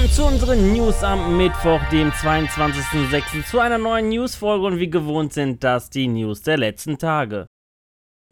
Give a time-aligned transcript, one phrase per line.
[0.00, 3.44] willkommen zu unseren News am Mittwoch, dem 22.06.
[3.44, 7.46] zu einer neuen Newsfolge und wie gewohnt sind das die News der letzten Tage.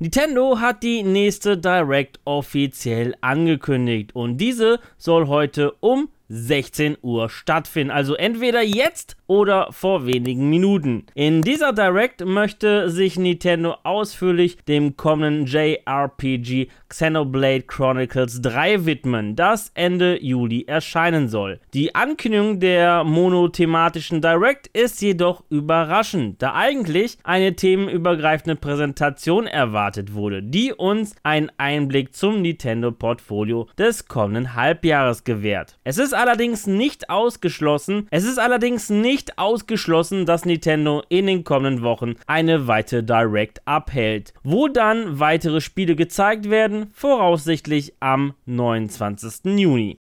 [0.00, 7.90] Nintendo hat die nächste Direct offiziell angekündigt und diese soll heute um 16 Uhr stattfinden.
[7.90, 11.06] Also entweder jetzt oder vor wenigen Minuten.
[11.14, 19.70] In dieser Direct möchte sich Nintendo ausführlich dem kommenden JRPG Xenoblade Chronicles 3 widmen, das
[19.74, 21.60] Ende Juli erscheinen soll.
[21.74, 30.42] Die Ankündigung der monothematischen Direct ist jedoch überraschend, da eigentlich eine themenübergreifende Präsentation erwartet wurde,
[30.42, 35.78] die uns einen Einblick zum Nintendo-Portfolio des kommenden Halbjahres gewährt.
[35.84, 41.82] Es ist allerdings nicht ausgeschlossen, es ist allerdings nicht ausgeschlossen, dass Nintendo in den kommenden
[41.82, 49.58] Wochen eine weitere Direct abhält, wo dann weitere Spiele gezeigt werden, voraussichtlich am 29.
[49.58, 49.96] Juni.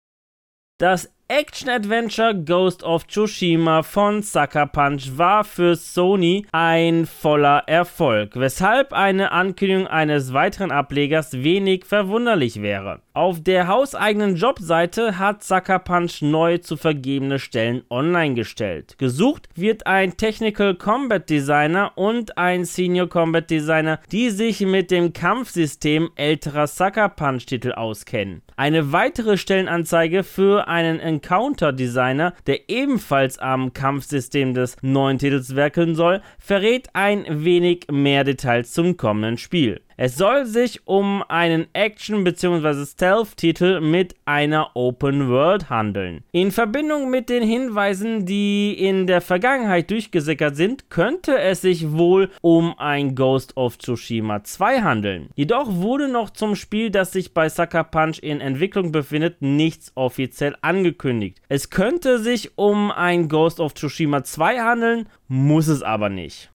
[0.80, 8.94] Das Action-Adventure Ghost of Tsushima von Sucker Punch war für Sony ein voller Erfolg, weshalb
[8.94, 13.02] eine Ankündigung eines weiteren Ablegers wenig verwunderlich wäre.
[13.18, 18.94] Auf der hauseigenen Jobseite hat Sucker Punch neu zu vergebene Stellen online gestellt.
[19.00, 25.14] Gesucht wird ein Technical Combat Designer und ein Senior Combat Designer, die sich mit dem
[25.14, 28.44] Kampfsystem älterer Sucker Punch Titel auskennen.
[28.56, 35.96] Eine weitere Stellenanzeige für einen Encounter Designer, der ebenfalls am Kampfsystem des neuen Titels werkeln
[35.96, 39.82] soll, verrät ein wenig mehr Details zum kommenden Spiel.
[40.00, 42.86] Es soll sich um einen Action- bzw.
[42.86, 46.24] Stealth-Titel mit einer Open World handeln.
[46.32, 52.30] In Verbindung mit den Hinweisen, die in der Vergangenheit durchgesickert sind, könnte es sich wohl
[52.42, 55.30] um ein Ghost of Tsushima 2 handeln.
[55.34, 60.56] Jedoch wurde noch zum Spiel, das sich bei Sucker Punch in Entwicklung befindet, nichts offiziell
[60.62, 61.42] angekündigt.
[61.50, 66.52] Es könnte sich um ein Ghost of Tsushima 2 handeln, muss es aber nicht.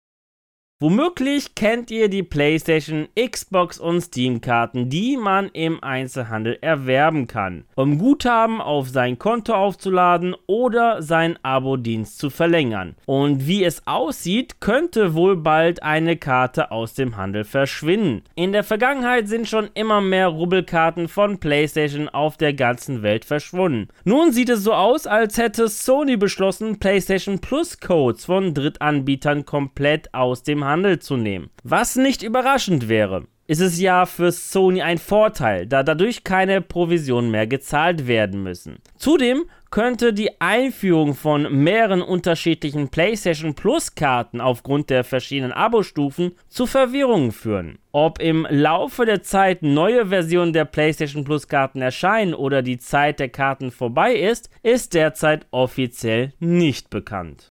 [0.83, 7.99] Womöglich kennt ihr die PlayStation, Xbox und Steam-Karten, die man im Einzelhandel erwerben kann, um
[7.99, 12.95] Guthaben auf sein Konto aufzuladen oder seinen Abo-Dienst zu verlängern.
[13.05, 18.23] Und wie es aussieht, könnte wohl bald eine Karte aus dem Handel verschwinden.
[18.33, 23.89] In der Vergangenheit sind schon immer mehr Rubbelkarten von PlayStation auf der ganzen Welt verschwunden.
[24.03, 30.11] Nun sieht es so aus, als hätte Sony beschlossen, PlayStation Plus Codes von Drittanbietern komplett
[30.15, 31.49] aus dem Handel Handel zu nehmen.
[31.63, 37.31] Was nicht überraschend wäre, ist es ja für Sony ein Vorteil, da dadurch keine Provisionen
[37.31, 38.77] mehr gezahlt werden müssen.
[38.95, 46.65] Zudem könnte die Einführung von mehreren unterschiedlichen PlayStation Plus Karten aufgrund der verschiedenen Abo-Stufen zu
[46.65, 47.79] Verwirrungen führen.
[47.91, 53.19] Ob im Laufe der Zeit neue Versionen der PlayStation Plus Karten erscheinen oder die Zeit
[53.19, 57.50] der Karten vorbei ist, ist derzeit offiziell nicht bekannt.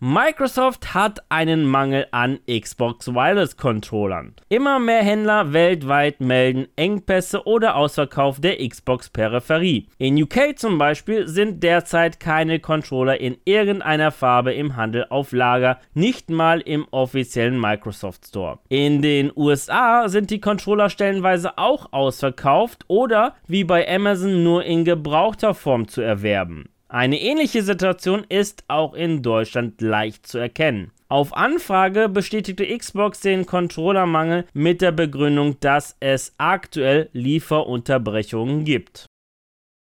[0.00, 4.36] Microsoft hat einen Mangel an Xbox Wireless Controllern.
[4.48, 9.88] Immer mehr Händler weltweit melden Engpässe oder Ausverkauf der Xbox Peripherie.
[9.98, 15.80] In UK zum Beispiel sind derzeit keine Controller in irgendeiner Farbe im Handel auf Lager,
[15.94, 18.60] nicht mal im offiziellen Microsoft Store.
[18.68, 24.84] In den USA sind die Controller stellenweise auch ausverkauft oder wie bei Amazon nur in
[24.84, 26.68] gebrauchter Form zu erwerben.
[26.90, 30.90] Eine ähnliche Situation ist auch in Deutschland leicht zu erkennen.
[31.08, 39.06] Auf Anfrage bestätigte Xbox den Controllermangel mit der Begründung, dass es aktuell Lieferunterbrechungen gibt.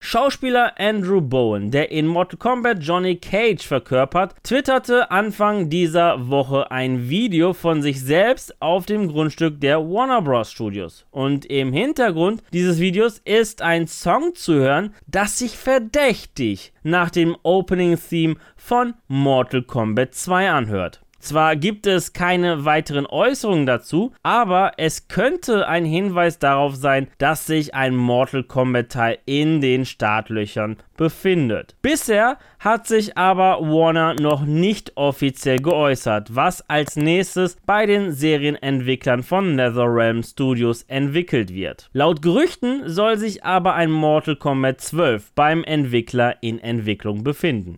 [0.02, 7.10] Schauspieler Andrew Bowen, der in Mortal Kombat Johnny Cage verkörpert, twitterte Anfang dieser Woche ein
[7.10, 10.52] Video von sich selbst auf dem Grundstück der Warner Bros.
[10.52, 11.06] Studios.
[11.12, 17.36] Und im Hintergrund dieses Videos ist ein Song zu hören, das sich verdächtig nach dem
[17.44, 21.02] Opening Theme von Mortal Kombat 2 anhört.
[21.19, 27.45] Zwar gibt es keine weiteren Äußerungen dazu, aber es könnte ein Hinweis darauf sein, dass
[27.45, 31.75] sich ein Mortal Kombat Teil in den Startlöchern befindet.
[31.81, 39.24] Bisher hat sich aber Warner noch nicht offiziell geäußert, was als nächstes bei den Serienentwicklern
[39.24, 41.89] von NetherRealm Studios entwickelt wird.
[41.94, 47.77] Laut Gerüchten soll sich aber ein Mortal Kombat 12 beim Entwickler in Entwicklung befinden.